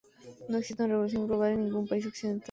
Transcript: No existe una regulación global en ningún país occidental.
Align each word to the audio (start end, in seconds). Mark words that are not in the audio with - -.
No 0.49 0.57
existe 0.57 0.81
una 0.83 0.93
regulación 0.93 1.27
global 1.27 1.51
en 1.51 1.65
ningún 1.65 1.87
país 1.87 2.07
occidental. 2.07 2.39